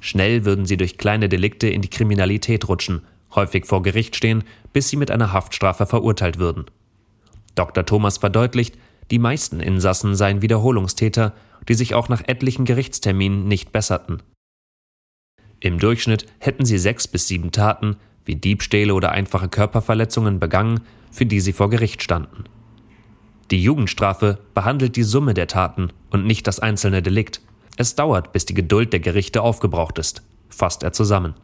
Schnell 0.00 0.44
würden 0.44 0.64
sie 0.64 0.76
durch 0.76 0.96
kleine 0.96 1.28
Delikte 1.28 1.68
in 1.68 1.82
die 1.82 1.90
Kriminalität 1.90 2.68
rutschen, 2.68 3.02
häufig 3.34 3.66
vor 3.66 3.82
Gericht 3.82 4.14
stehen, 4.14 4.44
bis 4.72 4.90
sie 4.90 4.96
mit 4.96 5.10
einer 5.10 5.32
Haftstrafe 5.32 5.86
verurteilt 5.86 6.38
würden. 6.38 6.66
Dr. 7.56 7.84
Thomas 7.84 8.18
verdeutlicht, 8.18 8.78
Die 9.10 9.18
meisten 9.18 9.58
Insassen 9.58 10.14
seien 10.14 10.42
Wiederholungstäter, 10.42 11.32
die 11.68 11.74
sich 11.74 11.94
auch 11.94 12.08
nach 12.08 12.22
etlichen 12.26 12.64
Gerichtsterminen 12.64 13.48
nicht 13.48 13.72
besserten. 13.72 14.22
Im 15.60 15.78
Durchschnitt 15.78 16.26
hätten 16.38 16.64
sie 16.64 16.78
sechs 16.78 17.08
bis 17.08 17.28
sieben 17.28 17.50
Taten, 17.50 17.96
wie 18.24 18.36
Diebstähle 18.36 18.94
oder 18.94 19.12
einfache 19.12 19.48
Körperverletzungen 19.48 20.38
begangen, 20.38 20.80
für 21.10 21.26
die 21.26 21.40
sie 21.40 21.52
vor 21.52 21.70
Gericht 21.70 22.02
standen. 22.02 22.44
Die 23.50 23.62
Jugendstrafe 23.62 24.38
behandelt 24.54 24.96
die 24.96 25.04
Summe 25.04 25.32
der 25.32 25.46
Taten 25.46 25.90
und 26.10 26.26
nicht 26.26 26.46
das 26.46 26.58
einzelne 26.58 27.00
Delikt. 27.00 27.40
Es 27.76 27.94
dauert, 27.94 28.32
bis 28.32 28.44
die 28.44 28.54
Geduld 28.54 28.92
der 28.92 29.00
Gerichte 29.00 29.42
aufgebraucht 29.42 29.98
ist, 29.98 30.22
fasst 30.48 30.82
er 30.82 30.92
zusammen. 30.92 31.34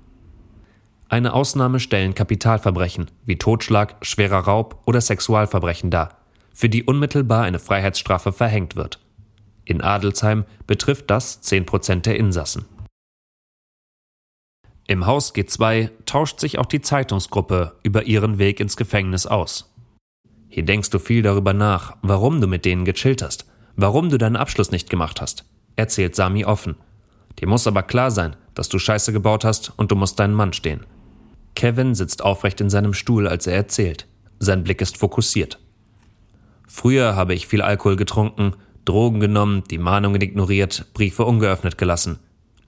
Eine 1.08 1.34
Ausnahme 1.34 1.78
stellen 1.78 2.14
Kapitalverbrechen 2.14 3.10
wie 3.26 3.36
Totschlag, 3.36 3.96
schwerer 4.04 4.40
Raub 4.40 4.82
oder 4.86 5.00
Sexualverbrechen 5.00 5.90
dar, 5.90 6.16
für 6.52 6.68
die 6.68 6.84
unmittelbar 6.84 7.44
eine 7.44 7.58
Freiheitsstrafe 7.58 8.32
verhängt 8.32 8.76
wird. 8.76 8.98
In 9.64 9.80
Adelsheim 9.80 10.44
betrifft 10.66 11.10
das 11.10 11.40
10 11.40 11.66
Prozent 11.66 12.06
der 12.06 12.16
Insassen. 12.16 12.64
Im 14.88 15.06
Haus 15.06 15.34
G2 15.34 15.90
tauscht 16.06 16.40
sich 16.40 16.58
auch 16.58 16.66
die 16.66 16.80
Zeitungsgruppe 16.80 17.76
über 17.82 18.04
ihren 18.04 18.38
Weg 18.38 18.60
ins 18.60 18.76
Gefängnis 18.76 19.26
aus. 19.26 19.72
Hier 20.48 20.64
denkst 20.64 20.90
du 20.90 20.98
viel 20.98 21.22
darüber 21.22 21.52
nach, 21.52 21.96
warum 22.02 22.40
du 22.40 22.46
mit 22.46 22.64
denen 22.64 22.84
gechillt 22.84 23.22
hast, 23.22 23.46
warum 23.76 24.10
du 24.10 24.18
deinen 24.18 24.36
Abschluss 24.36 24.70
nicht 24.70 24.90
gemacht 24.90 25.20
hast, 25.20 25.44
erzählt 25.76 26.14
Sami 26.14 26.44
offen. 26.44 26.76
Dir 27.38 27.48
muss 27.48 27.66
aber 27.66 27.82
klar 27.82 28.10
sein, 28.10 28.36
dass 28.54 28.68
du 28.68 28.78
Scheiße 28.78 29.12
gebaut 29.12 29.44
hast 29.44 29.72
und 29.78 29.90
du 29.90 29.96
musst 29.96 30.18
deinen 30.18 30.34
Mann 30.34 30.52
stehen. 30.52 30.84
Kevin 31.54 31.94
sitzt 31.94 32.22
aufrecht 32.22 32.60
in 32.60 32.70
seinem 32.70 32.92
Stuhl, 32.92 33.28
als 33.28 33.46
er 33.46 33.54
erzählt. 33.54 34.06
Sein 34.40 34.64
Blick 34.64 34.80
ist 34.80 34.98
fokussiert. 34.98 35.58
Früher 36.66 37.16
habe 37.16 37.34
ich 37.34 37.46
viel 37.46 37.62
Alkohol 37.62 37.96
getrunken, 37.96 38.54
Drogen 38.84 39.20
genommen, 39.20 39.64
die 39.70 39.78
Mahnungen 39.78 40.20
ignoriert, 40.20 40.86
Briefe 40.94 41.24
ungeöffnet 41.24 41.78
gelassen. 41.78 42.18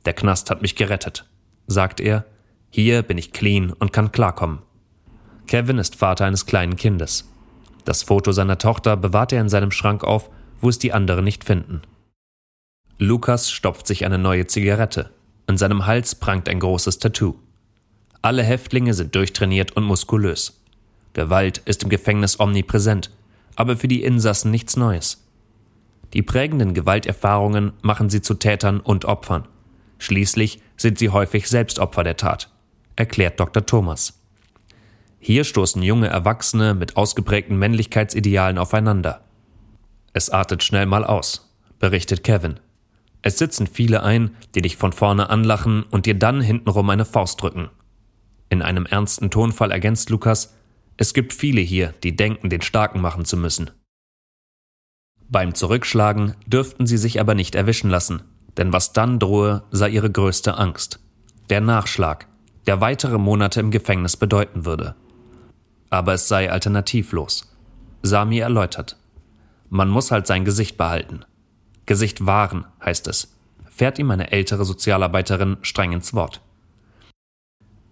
Der 0.04 0.12
Knast 0.12 0.50
hat 0.50 0.62
mich 0.62 0.76
gerettet 0.76 1.26
sagt 1.66 2.00
er, 2.00 2.24
hier 2.70 3.02
bin 3.02 3.18
ich 3.18 3.32
clean 3.32 3.72
und 3.72 3.92
kann 3.92 4.12
klarkommen. 4.12 4.60
Kevin 5.46 5.78
ist 5.78 5.96
Vater 5.96 6.24
eines 6.24 6.46
kleinen 6.46 6.76
Kindes. 6.76 7.30
Das 7.84 8.02
Foto 8.02 8.32
seiner 8.32 8.58
Tochter 8.58 8.96
bewahrt 8.96 9.32
er 9.32 9.40
in 9.40 9.48
seinem 9.48 9.70
Schrank 9.70 10.04
auf, 10.04 10.30
wo 10.60 10.68
es 10.68 10.78
die 10.78 10.92
anderen 10.92 11.24
nicht 11.24 11.44
finden. 11.44 11.82
Lukas 12.98 13.50
stopft 13.50 13.86
sich 13.86 14.04
eine 14.04 14.18
neue 14.18 14.46
Zigarette. 14.46 15.10
An 15.46 15.58
seinem 15.58 15.84
Hals 15.84 16.14
prangt 16.14 16.48
ein 16.48 16.60
großes 16.60 16.98
Tattoo. 16.98 17.34
Alle 18.22 18.42
Häftlinge 18.42 18.94
sind 18.94 19.14
durchtrainiert 19.14 19.72
und 19.76 19.84
muskulös. 19.84 20.62
Gewalt 21.12 21.58
ist 21.66 21.82
im 21.82 21.90
Gefängnis 21.90 22.40
omnipräsent, 22.40 23.10
aber 23.54 23.76
für 23.76 23.88
die 23.88 24.02
Insassen 24.02 24.50
nichts 24.50 24.76
Neues. 24.76 25.23
Die 26.14 26.22
prägenden 26.22 26.74
Gewalterfahrungen 26.74 27.72
machen 27.82 28.08
sie 28.08 28.22
zu 28.22 28.34
Tätern 28.34 28.80
und 28.80 29.04
Opfern. 29.04 29.48
Schließlich 29.98 30.60
sind 30.76 30.98
sie 30.98 31.10
häufig 31.10 31.48
selbst 31.48 31.80
Opfer 31.80 32.04
der 32.04 32.16
Tat, 32.16 32.50
erklärt 32.96 33.40
Dr. 33.40 33.66
Thomas. 33.66 34.20
Hier 35.18 35.44
stoßen 35.44 35.82
junge 35.82 36.06
Erwachsene 36.06 36.74
mit 36.74 36.96
ausgeprägten 36.96 37.58
Männlichkeitsidealen 37.58 38.58
aufeinander. 38.58 39.22
Es 40.12 40.30
artet 40.30 40.62
schnell 40.62 40.86
mal 40.86 41.04
aus, 41.04 41.52
berichtet 41.80 42.22
Kevin. 42.22 42.60
Es 43.22 43.38
sitzen 43.38 43.66
viele 43.66 44.02
ein, 44.02 44.36
die 44.54 44.62
dich 44.62 44.76
von 44.76 44.92
vorne 44.92 45.30
anlachen 45.30 45.82
und 45.90 46.06
dir 46.06 46.14
dann 46.14 46.40
hintenrum 46.40 46.90
eine 46.90 47.06
Faust 47.06 47.40
drücken. 47.42 47.70
In 48.50 48.62
einem 48.62 48.86
ernsten 48.86 49.30
Tonfall 49.30 49.72
ergänzt 49.72 50.10
Lukas, 50.10 50.54
es 50.96 51.14
gibt 51.14 51.32
viele 51.32 51.62
hier, 51.62 51.94
die 52.04 52.14
denken, 52.14 52.50
den 52.50 52.60
Starken 52.60 53.00
machen 53.00 53.24
zu 53.24 53.36
müssen. 53.36 53.70
Beim 55.28 55.54
Zurückschlagen 55.54 56.34
dürften 56.46 56.86
sie 56.86 56.98
sich 56.98 57.20
aber 57.20 57.34
nicht 57.34 57.54
erwischen 57.54 57.90
lassen, 57.90 58.22
denn 58.56 58.72
was 58.72 58.92
dann 58.92 59.18
drohe, 59.18 59.62
sei 59.70 59.90
ihre 59.90 60.10
größte 60.10 60.56
Angst. 60.56 61.00
Der 61.50 61.60
Nachschlag, 61.60 62.26
der 62.66 62.80
weitere 62.80 63.18
Monate 63.18 63.60
im 63.60 63.70
Gefängnis 63.70 64.16
bedeuten 64.16 64.64
würde. 64.64 64.94
Aber 65.90 66.14
es 66.14 66.28
sei 66.28 66.50
alternativlos. 66.50 67.52
Sami 68.02 68.38
erläutert. 68.38 68.96
Man 69.70 69.88
muss 69.88 70.10
halt 70.10 70.26
sein 70.26 70.44
Gesicht 70.44 70.76
behalten. 70.76 71.24
Gesicht 71.86 72.26
wahren, 72.26 72.66
heißt 72.84 73.08
es, 73.08 73.34
fährt 73.68 73.98
ihm 73.98 74.10
eine 74.10 74.30
ältere 74.30 74.64
Sozialarbeiterin 74.64 75.58
streng 75.62 75.92
ins 75.92 76.14
Wort. 76.14 76.40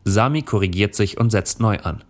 Sami 0.04 0.42
korrigiert 0.42 0.94
sich 0.94 1.18
und 1.18 1.30
setzt 1.30 1.60
neu 1.60 1.78
an. 1.78 2.04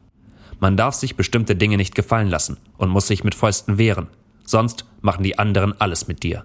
Man 0.60 0.76
darf 0.76 0.94
sich 0.94 1.16
bestimmte 1.16 1.56
Dinge 1.56 1.76
nicht 1.76 1.94
gefallen 1.94 2.28
lassen 2.28 2.56
und 2.76 2.90
muss 2.90 3.08
sich 3.08 3.24
mit 3.24 3.34
Fäusten 3.34 3.78
wehren, 3.78 4.08
sonst 4.52 4.84
machen 5.00 5.24
die 5.24 5.40
anderen 5.40 5.78
alles 5.80 6.06
mit 6.06 6.22
dir. 6.22 6.44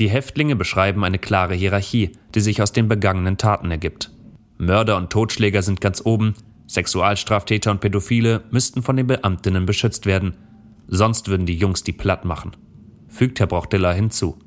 Die 0.00 0.10
Häftlinge 0.10 0.56
beschreiben 0.56 1.04
eine 1.04 1.20
klare 1.20 1.54
Hierarchie, 1.54 2.10
die 2.34 2.40
sich 2.40 2.60
aus 2.60 2.72
den 2.72 2.88
begangenen 2.88 3.38
Taten 3.38 3.70
ergibt. 3.70 4.10
Mörder 4.58 4.96
und 4.96 5.10
Totschläger 5.10 5.62
sind 5.62 5.80
ganz 5.80 6.02
oben, 6.04 6.34
Sexualstraftäter 6.66 7.70
und 7.70 7.80
Pädophile 7.80 8.42
müssten 8.50 8.82
von 8.82 8.96
den 8.96 9.06
Beamtinnen 9.06 9.66
beschützt 9.66 10.06
werden, 10.06 10.36
sonst 10.88 11.28
würden 11.28 11.46
die 11.46 11.56
Jungs 11.56 11.84
die 11.84 11.92
platt 11.92 12.24
machen, 12.24 12.56
fügt 13.06 13.38
Herr 13.38 13.46
Brauchdiller 13.46 13.92
hinzu. 13.92 14.38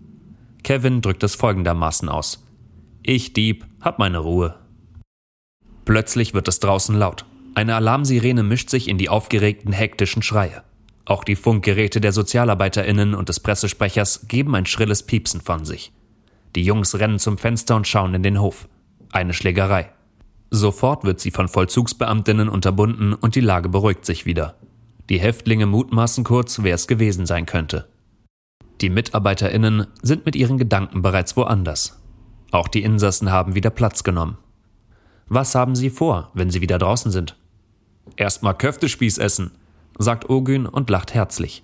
Kevin 0.64 1.02
drückt 1.02 1.24
es 1.24 1.36
folgendermaßen 1.36 2.10
aus. 2.10 2.46
Ich, 3.04 3.32
Dieb, 3.32 3.66
hab 3.80 4.00
meine 4.00 4.18
Ruhe. 4.18 4.56
Plötzlich 5.86 6.34
wird 6.34 6.50
es 6.50 6.60
draußen 6.60 6.96
laut. 6.98 7.26
Eine 7.56 7.76
Alarmsirene 7.76 8.44
mischt 8.44 8.70
sich 8.70 8.90
in 8.90 8.98
die 8.98 9.08
aufgeregten, 9.08 9.72
hektischen 9.72 10.22
Schreie. 10.22 10.64
Auch 11.08 11.24
die 11.24 11.38
Funkgeräte 11.38 12.02
der 12.02 12.12
SozialarbeiterInnen 12.12 13.16
und 13.16 13.30
des 13.30 13.40
Pressesprechers 13.40 14.28
geben 14.28 14.54
ein 14.56 14.66
schrilles 14.66 15.04
Piepsen 15.04 15.40
von 15.40 15.64
sich. 15.64 15.94
Die 16.54 16.64
Jungs 16.64 17.00
rennen 17.00 17.18
zum 17.18 17.38
Fenster 17.38 17.78
und 17.78 17.88
schauen 17.88 18.14
in 18.14 18.24
den 18.24 18.42
Hof. 18.42 18.68
Eine 19.14 19.34
Schlägerei. 19.34 19.90
Sofort 20.52 21.06
wird 21.06 21.22
sie 21.22 21.32
von 21.32 21.48
Vollzugsbeamtinnen 21.48 22.50
unterbunden 22.50 23.14
und 23.14 23.36
die 23.36 23.42
Lage 23.42 23.70
beruhigt 23.70 24.06
sich 24.06 24.26
wieder. 24.26 24.56
Die 25.08 25.20
Häftlinge 25.20 25.66
mutmaßen 25.66 26.26
kurz, 26.26 26.62
wer 26.64 26.76
es 26.76 26.88
gewesen 26.88 27.26
sein 27.26 27.46
könnte. 27.46 27.88
Die 28.82 28.90
MitarbeiterInnen 28.90 29.88
sind 30.02 30.26
mit 30.26 30.36
ihren 30.36 30.58
Gedanken 30.58 31.02
bereits 31.02 31.38
woanders. 31.38 32.02
Auch 32.52 32.68
die 32.68 32.84
Insassen 32.84 33.32
haben 33.32 33.56
wieder 33.56 33.70
Platz 33.70 34.04
genommen. 34.04 34.38
Was 35.30 35.56
haben 35.56 35.76
sie 35.76 35.90
vor, 35.90 36.32
wenn 36.34 36.50
sie 36.50 36.60
wieder 36.60 36.78
draußen 36.78 37.12
sind? 37.12 37.38
Erstmal 38.18 38.58
Köftespieß 38.58 39.20
essen, 39.20 39.52
sagt 39.98 40.30
Ogün 40.30 40.66
und 40.66 40.90
lacht 40.90 41.14
herzlich. 41.14 41.64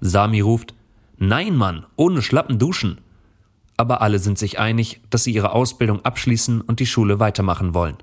Sami 0.00 0.40
ruft, 0.40 0.74
Nein, 1.18 1.56
Mann, 1.56 1.84
ohne 1.96 2.22
Schlappen 2.22 2.58
duschen. 2.58 3.00
Aber 3.76 4.02
alle 4.02 4.18
sind 4.18 4.38
sich 4.38 4.58
einig, 4.58 5.00
dass 5.10 5.24
sie 5.24 5.32
ihre 5.32 5.52
Ausbildung 5.52 6.04
abschließen 6.04 6.60
und 6.60 6.80
die 6.80 6.86
Schule 6.86 7.18
weitermachen 7.18 7.74
wollen. 7.74 7.96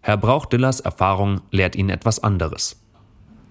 Herr 0.00 0.16
Brauchdillers 0.16 0.80
Erfahrung 0.80 1.40
lehrt 1.50 1.76
ihnen 1.76 1.90
etwas 1.90 2.22
anderes. 2.22 2.80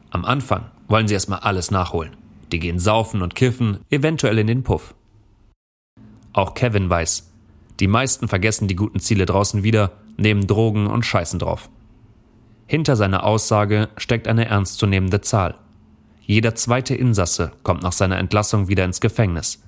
Am 0.09 0.25
Anfang 0.25 0.65
wollen 0.87 1.07
sie 1.07 1.15
erstmal 1.15 1.39
alles 1.39 1.71
nachholen. 1.71 2.15
Die 2.51 2.59
gehen 2.59 2.77
saufen 2.77 3.21
und 3.21 3.33
kiffen, 3.33 3.79
eventuell 3.89 4.37
in 4.37 4.47
den 4.47 4.63
Puff. 4.63 4.93
Auch 6.33 6.53
Kevin 6.53 6.89
weiß, 6.89 7.31
die 7.79 7.87
meisten 7.87 8.27
vergessen 8.27 8.67
die 8.67 8.75
guten 8.75 8.99
Ziele 8.99 9.25
draußen 9.25 9.63
wieder, 9.63 9.91
nehmen 10.17 10.45
Drogen 10.45 10.87
und 10.87 11.05
scheißen 11.05 11.39
drauf. 11.39 11.69
Hinter 12.73 12.95
seiner 12.95 13.23
Aussage 13.23 13.89
steckt 13.97 14.27
eine 14.27 14.45
ernstzunehmende 14.45 15.21
Zahl. 15.21 15.59
Jeder 16.21 16.55
zweite 16.55 16.95
Insasse 16.95 17.51
kommt 17.61 17.83
nach 17.83 17.91
seiner 17.91 18.17
Entlassung 18.17 18.67
wieder 18.67 18.83
ins 18.83 18.99
Gefängnis. 18.99 19.61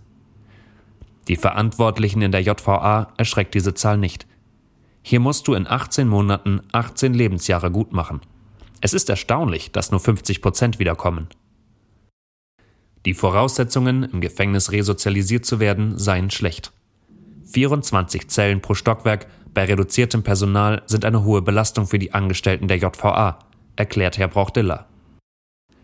Die 1.27 1.35
Verantwortlichen 1.35 2.23
in 2.23 2.31
der 2.31 2.41
JVA 2.41 3.13
erschreckt 3.17 3.53
diese 3.53 3.75
Zahl 3.75 3.99
nicht. 3.99 4.25
Hier 5.03 5.19
musst 5.19 5.47
du 5.47 5.53
in 5.53 5.67
18 5.67 6.07
Monaten 6.07 6.61
18 6.71 7.13
Lebensjahre 7.13 7.69
gut 7.69 7.93
machen. 7.93 8.21
Es 8.81 8.95
ist 8.95 9.07
erstaunlich, 9.07 9.71
dass 9.71 9.91
nur 9.91 9.99
50 9.99 10.41
Prozent 10.41 10.79
wiederkommen. 10.79 11.27
Die 13.05 13.13
Voraussetzungen, 13.13 14.01
im 14.01 14.19
Gefängnis 14.19 14.71
resozialisiert 14.71 15.45
zu 15.45 15.59
werden, 15.59 15.99
seien 15.99 16.31
schlecht. 16.31 16.71
24 17.55 18.27
Zellen 18.27 18.59
pro 18.59 18.73
Stockwerk 18.73 19.27
bei 19.53 19.63
reduziertem 19.63 20.23
Personal 20.23 20.83
sind 20.87 21.05
eine 21.05 21.23
hohe 21.23 21.41
Belastung 21.41 21.87
für 21.87 21.97
die 21.97 22.13
Angestellten 22.13 22.67
der 22.67 22.77
JVA, 22.77 23.39
erklärt 23.77 24.17
Herr 24.17 24.27
Brauchdiller. 24.27 24.87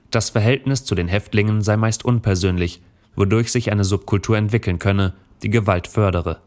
Das 0.10 0.32
Verhältnis 0.32 0.84
zu 0.84 0.96
den 0.96 1.08
Häftlingen 1.08 1.62
sei 1.62 1.78
meist 1.78 2.04
unpersönlich, 2.04 2.82
wodurch 3.16 3.54
sich 3.54 3.72
eine 3.72 3.86
Subkultur 3.86 4.36
entwickeln 4.36 4.80
könne, 4.80 5.14
die 5.44 5.50
Gewalt 5.50 5.88
fördere. 5.88 6.42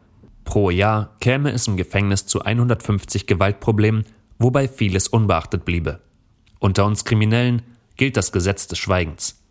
Pro 0.44 0.68
Jahr 0.68 1.16
käme 1.20 1.52
es 1.52 1.66
im 1.68 1.78
Gefängnis 1.78 2.26
zu 2.26 2.42
150 2.42 3.26
Gewaltproblemen, 3.26 4.04
wobei 4.38 4.68
vieles 4.68 5.08
unbeachtet 5.08 5.64
bliebe. 5.64 6.00
Unter 6.60 6.84
uns 6.84 7.06
Kriminellen 7.06 7.62
gilt 7.96 8.18
das 8.18 8.30
Gesetz 8.30 8.66
des 8.66 8.78
Schweigens, 8.78 9.42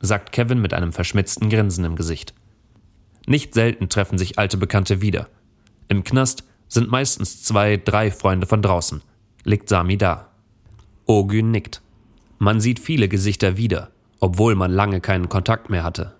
sagt 0.00 0.32
Kevin 0.32 0.60
mit 0.60 0.74
einem 0.74 0.92
verschmitzten 0.92 1.48
Grinsen 1.48 1.84
im 1.84 1.94
Gesicht. 1.94 2.34
Nicht 3.26 3.54
selten 3.54 3.88
treffen 3.88 4.18
sich 4.18 4.38
alte 4.38 4.56
Bekannte 4.56 5.00
wieder. 5.00 5.28
Im 5.88 6.04
Knast 6.04 6.44
sind 6.68 6.90
meistens 6.90 7.42
zwei, 7.42 7.76
drei 7.76 8.10
Freunde 8.10 8.46
von 8.46 8.62
draußen, 8.62 9.02
legt 9.44 9.68
Sami 9.68 9.96
da. 9.96 10.30
Ogün 11.06 11.50
nickt. 11.50 11.82
Man 12.38 12.60
sieht 12.60 12.80
viele 12.80 13.08
Gesichter 13.08 13.56
wieder, 13.56 13.90
obwohl 14.20 14.54
man 14.54 14.70
lange 14.72 15.00
keinen 15.00 15.28
Kontakt 15.28 15.70
mehr 15.70 15.84
hatte. 15.84 16.14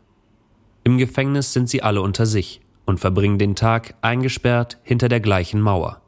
Im 0.84 0.98
Gefängnis 0.98 1.52
sind 1.52 1.68
sie 1.68 1.82
alle 1.82 2.02
unter 2.02 2.26
sich 2.26 2.60
und 2.84 3.00
verbringen 3.00 3.38
den 3.38 3.54
Tag 3.54 3.94
eingesperrt 4.02 4.78
hinter 4.82 5.08
der 5.08 5.20
gleichen 5.20 5.60
Mauer. 5.60 6.02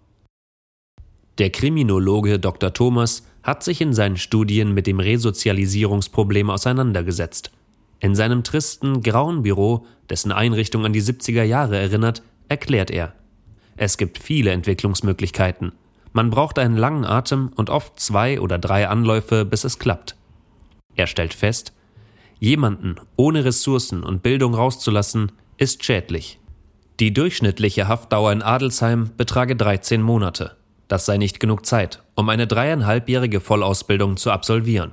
Der 1.39 1.51
Kriminologe 1.51 2.39
Dr. 2.39 2.73
Thomas 2.73 3.27
hat 3.43 3.63
sich 3.65 3.81
in 3.81 3.93
seinen 3.93 4.17
Studien 4.17 4.73
mit 4.73 4.87
dem 4.87 5.01
Resozialisierungsproblem 5.01 6.51
auseinandergesetzt. 6.51 7.51
In 8.01 8.15
seinem 8.15 8.45
tristen, 8.45 9.03
grauen 9.03 9.43
Büro, 9.43 9.87
dessen 10.11 10.33
Einrichtung 10.33 10.85
an 10.85 10.93
die 10.93 11.03
70er 11.03 11.43
Jahre 11.43 11.79
erinnert, 11.79 12.23
erklärt 12.49 12.91
er. 12.91 13.15
Es 13.77 13.97
gibt 13.97 14.19
viele 14.19 14.51
Entwicklungsmöglichkeiten. 14.53 15.73
Man 16.13 16.31
braucht 16.31 16.59
einen 16.59 16.77
langen 16.77 17.05
Atem 17.05 17.51
und 17.57 17.71
oft 17.71 17.99
zwei 17.99 18.41
oder 18.41 18.59
drei 18.59 18.89
Anläufe, 18.89 19.45
bis 19.45 19.65
es 19.65 19.79
klappt. 19.79 20.17
Er 20.95 21.07
stellt 21.07 21.35
fest, 21.35 21.73
jemanden 22.39 22.97
ohne 23.17 23.45
Ressourcen 23.45 24.05
und 24.05 24.23
Bildung 24.23 24.55
rauszulassen, 24.55 25.33
ist 25.57 25.85
schädlich. 25.85 26.39
Die 27.01 27.13
durchschnittliche 27.13 27.89
Haftdauer 27.89 28.31
in 28.31 28.43
Adelsheim 28.43 29.11
betrage 29.17 29.57
13 29.57 30.01
Monate. 30.01 30.57
Das 30.87 31.07
sei 31.07 31.17
nicht 31.17 31.41
genug 31.41 31.67
Zeit, 31.67 32.03
um 32.15 32.29
eine 32.29 32.47
dreieinhalbjährige 32.47 33.41
Vollausbildung 33.41 34.17
zu 34.17 34.31
absolvieren. 34.31 34.93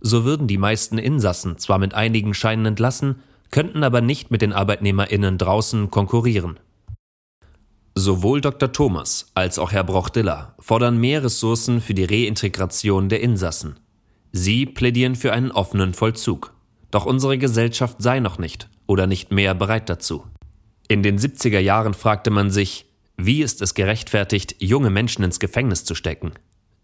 So 0.00 0.24
würden 0.24 0.46
die 0.46 0.58
meisten 0.58 0.98
Insassen 0.98 1.58
zwar 1.58 1.78
mit 1.78 1.94
einigen 1.94 2.34
Scheinen 2.34 2.66
entlassen, 2.66 3.16
könnten 3.50 3.82
aber 3.82 4.00
nicht 4.00 4.30
mit 4.30 4.42
den 4.42 4.52
ArbeitnehmerInnen 4.52 5.38
draußen 5.38 5.90
konkurrieren. 5.90 6.58
Sowohl 7.94 8.40
Dr. 8.40 8.70
Thomas 8.70 9.30
als 9.34 9.58
auch 9.58 9.72
Herr 9.72 9.82
Brochdiller 9.82 10.54
fordern 10.60 10.98
mehr 10.98 11.24
Ressourcen 11.24 11.80
für 11.80 11.94
die 11.94 12.04
Reintegration 12.04 13.08
der 13.08 13.20
Insassen. 13.20 13.80
Sie 14.30 14.66
plädieren 14.66 15.16
für 15.16 15.32
einen 15.32 15.50
offenen 15.50 15.94
Vollzug. 15.94 16.54
Doch 16.90 17.06
unsere 17.06 17.38
Gesellschaft 17.38 17.96
sei 17.98 18.20
noch 18.20 18.38
nicht 18.38 18.68
oder 18.86 19.06
nicht 19.06 19.32
mehr 19.32 19.54
bereit 19.54 19.88
dazu. 19.88 20.24
In 20.86 21.02
den 21.02 21.18
70er 21.18 21.58
Jahren 21.58 21.92
fragte 21.92 22.30
man 22.30 22.50
sich, 22.50 22.86
wie 23.16 23.42
ist 23.42 23.60
es 23.62 23.74
gerechtfertigt, 23.74 24.54
junge 24.60 24.90
Menschen 24.90 25.24
ins 25.24 25.40
Gefängnis 25.40 25.84
zu 25.84 25.96
stecken? 25.96 26.32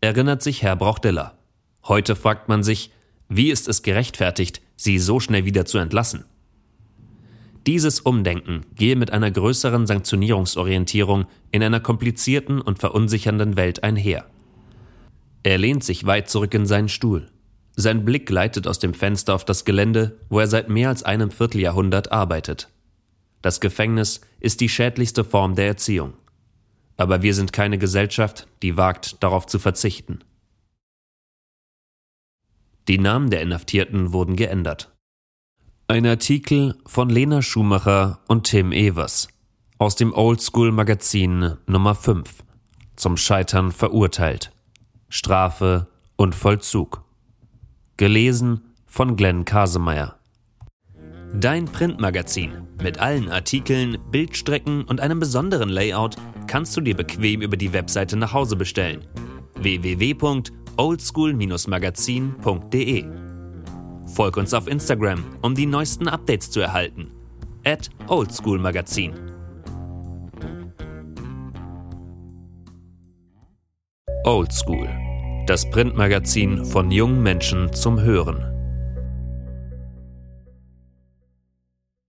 Erinnert 0.01 0.43
sich 0.43 0.63
Herr 0.63 0.75
Brauchdiller. 0.75 1.39
Heute 1.85 2.17
fragt 2.17 2.49
man 2.49 2.65
sich, 2.65 2.91
wie 3.29 3.51
ist 3.51 3.69
es 3.69 3.83
gerechtfertigt, 3.83 4.61
sie 4.77 4.99
so 4.99 5.21
schnell 5.21 5.45
wieder 5.45 5.65
zu 5.65 5.79
entlassen? 5.79 6.25
Dieses 7.67 8.01
Umdenken 8.01 8.67
gehe 8.75 8.95
mit 8.95 9.11
einer 9.11 9.31
größeren 9.31 9.87
Sanktionierungsorientierung 9.87 11.25
in 11.51 11.63
einer 11.63 11.81
komplizierten 11.81 12.61
und 12.61 12.79
verunsichernden 12.79 13.57
Welt 13.57 13.83
einher. 13.83 14.27
Er 15.43 15.57
lehnt 15.57 15.83
sich 15.83 16.05
weit 16.05 16.29
zurück 16.29 16.53
in 16.53 16.67
seinen 16.67 16.89
Stuhl. 16.91 17.27
Sein 17.77 18.05
Blick 18.05 18.27
gleitet 18.27 18.67
aus 18.67 18.79
dem 18.79 18.95
Fenster 18.95 19.35
auf 19.35 19.45
das 19.45 19.65
Gelände, 19.65 20.19
wo 20.29 20.41
er 20.41 20.47
seit 20.47 20.69
mehr 20.69 20.91
als 20.91 21.03
einem 21.03 21.31
Vierteljahrhundert 21.31 22.13
arbeitet. 22.13 22.69
Das 23.43 23.61
Gefängnis 23.61 24.21
ist 24.41 24.61
die 24.61 24.69
schädlichste 24.69 25.25
Form 25.25 25.55
der 25.55 25.67
Erziehung. 25.67 26.15
Aber 26.97 27.23
wir 27.23 27.35
sind 27.35 27.53
keine 27.53 27.79
Gesellschaft, 27.79 28.47
die 28.63 28.77
wagt, 28.77 29.23
darauf 29.23 29.47
zu 29.47 29.59
verzichten. 29.59 30.21
Die 32.89 32.99
Namen 32.99 33.31
der 33.31 33.41
Inhaftierten 33.41 34.13
wurden 34.13 34.37
geändert. 34.37 34.93
Ein 35.89 36.07
Artikel 36.07 36.77
von 36.87 37.09
Lena 37.09 37.41
Schumacher 37.41 38.21
und 38.29 38.45
Tim 38.45 38.73
Evers 38.73 39.29
aus 39.79 39.97
dem 39.97 40.13
Oldschool 40.13 40.71
Magazin 40.71 41.57
Nummer 41.67 41.95
5 41.95 42.45
zum 42.97 43.17
Scheitern 43.17 43.73
verurteilt. 43.73 44.53
Strafe 45.09 45.89
und 46.17 46.35
Vollzug. 46.35 47.05
Gelesen 47.97 48.61
von 48.87 49.17
Glenn 49.17 49.45
Kasemeyer. 49.45 50.19
Dein 51.35 51.65
Printmagazin 51.65 52.53
mit 52.83 52.99
allen 52.99 53.31
Artikeln, 53.31 53.99
Bildstrecken 54.11 54.85
und 54.85 55.01
einem 55.01 55.21
besonderen 55.21 55.69
Layout 55.69 56.17
kannst 56.47 56.77
du 56.77 56.81
dir 56.81 56.97
bequem 56.97 57.41
über 57.41 57.57
die 57.57 57.73
Webseite 57.73 58.17
nach 58.17 58.33
Hause 58.33 58.57
bestellen. 58.57 59.05
www.oldschool-magazin.de 60.77 63.05
Folg 64.07 64.37
uns 64.37 64.55
auf 64.55 64.69
Instagram, 64.69 65.25
um 65.43 65.55
die 65.55 65.67
neuesten 65.67 66.09
Updates 66.09 66.51
zu 66.51 66.61
erhalten. 66.61 67.11
At 67.65 67.91
oldschoolmagazin. 68.07 69.13
Oldschool. 74.25 74.89
Das 75.47 75.69
Printmagazin 75.69 76.65
von 76.65 76.91
jungen 76.91 77.23
Menschen 77.23 77.71
zum 77.73 78.01
Hören. 78.01 78.54